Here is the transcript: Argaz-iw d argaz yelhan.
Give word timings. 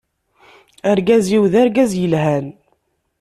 Argaz-iw 0.89 1.43
d 1.51 1.53
argaz 1.61 1.91
yelhan. 1.99 2.47